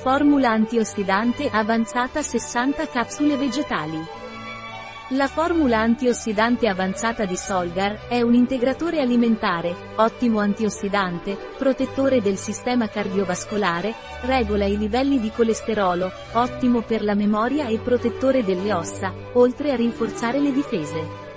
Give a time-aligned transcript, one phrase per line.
[0.00, 3.98] Formula antiossidante avanzata 60 capsule vegetali.
[5.10, 12.88] La formula antiossidante avanzata di Solgar è un integratore alimentare, ottimo antiossidante, protettore del sistema
[12.88, 13.92] cardiovascolare,
[14.22, 19.76] regola i livelli di colesterolo, ottimo per la memoria e protettore delle ossa, oltre a
[19.76, 21.28] rinforzare le difese.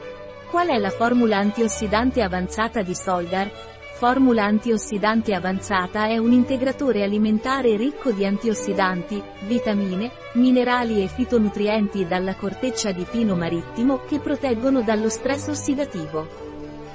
[0.50, 3.73] Qual è la formula antiossidante avanzata di Solgar?
[3.96, 12.36] Formula antiossidante avanzata è un integratore alimentare ricco di antiossidanti, vitamine, minerali e fitonutrienti dalla
[12.36, 16.28] corteccia di pino marittimo che proteggono dallo stress ossidativo.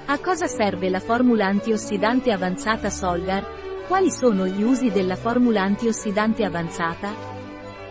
[0.06, 3.46] A cosa serve la formula antiossidante avanzata Solgar?
[3.86, 7.14] Quali sono gli usi della formula antiossidante avanzata?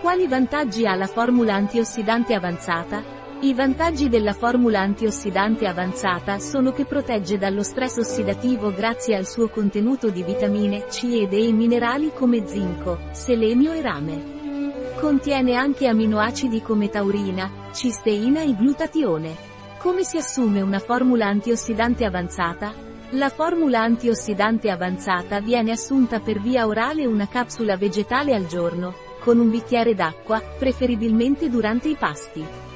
[0.01, 3.16] Quali vantaggi ha la formula antiossidante avanzata?
[3.40, 9.48] I vantaggi della formula antiossidante avanzata sono che protegge dallo stress ossidativo grazie al suo
[9.48, 14.94] contenuto di vitamine C ed E minerali come zinco, selenio e rame.
[14.99, 19.35] Contiene anche aminoacidi come taurina, cisteina e glutatione.
[19.77, 22.74] Come si assume una formula antiossidante avanzata?
[23.12, 29.38] La formula antiossidante avanzata viene assunta per via orale una capsula vegetale al giorno, con
[29.38, 32.66] un bicchiere d'acqua, preferibilmente durante i pasti.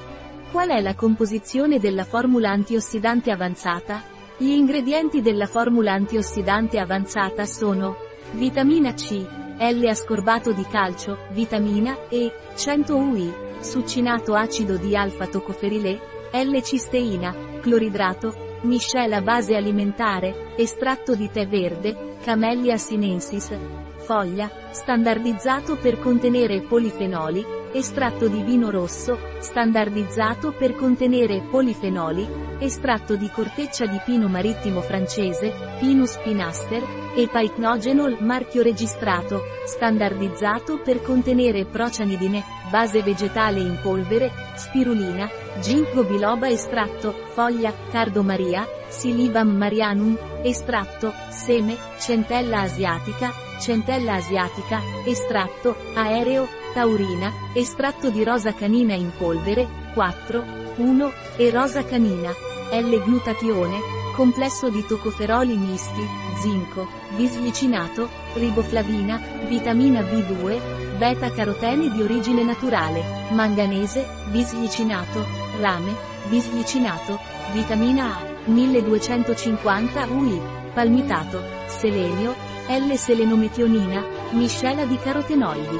[0.51, 4.03] Qual è la composizione della formula antiossidante avanzata?
[4.37, 7.95] Gli ingredienti della formula antiossidante avanzata sono
[8.33, 9.25] vitamina C,
[9.57, 15.99] L-ascorbato di calcio, vitamina E, 100 UI, succinato acido di alfa-tocoferile,
[16.33, 23.57] L-cisteina, cloridrato, miscela base alimentare, estratto di tè verde, Camellia sinensis,
[24.01, 32.27] foglia, standardizzato per contenere polifenoli, estratto di vino rosso, standardizzato per contenere polifenoli,
[32.59, 41.01] estratto di corteccia di pino marittimo francese, Pinus pinaster, e Pycnogenol marchio registrato, standardizzato per
[41.01, 51.13] contenere procianidine, base vegetale in polvere, spirulina, ginkgo biloba estratto, foglia, cardomaria, Silibam marianum, estratto,
[51.29, 60.43] seme, centella asiatica, centella asiatica, estratto, aereo, taurina, estratto di rosa canina in polvere, 4,
[60.75, 62.31] 1, e rosa canina,
[62.71, 66.07] L-glutatione, complesso di tocoferoli misti,
[66.39, 75.25] zinco, bisglicinato, riboflavina, vitamina B2, beta-carotene di origine naturale, manganese, bisglicinato,
[75.59, 75.95] rame,
[76.27, 77.19] bisglicinato,
[77.53, 80.39] vitamina A, 1250 UI,
[80.73, 85.79] palmitato, selenio, L-selenometionina, miscela di carotenoidi.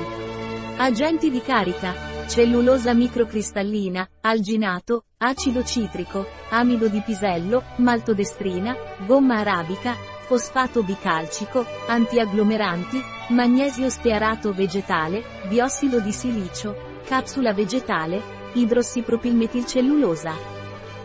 [0.77, 1.93] Agenti di carica,
[2.27, 13.89] cellulosa microcristallina, alginato, acido citrico, amido di pisello, maltodestrina, gomma arabica, fosfato bicalcico, antiagglomeranti, magnesio
[13.89, 18.21] stearato vegetale, biossido di silicio, capsula vegetale,
[18.53, 20.33] idrossipropilmetilcellulosa.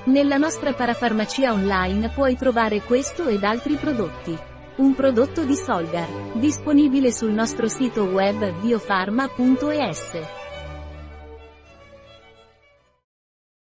[0.05, 4.39] Nella nostra parafarmacia online puoi trovare questo ed altri prodotti.
[4.77, 10.46] Un prodotto di Solgar, disponibile sul nostro sito web biofarma.es.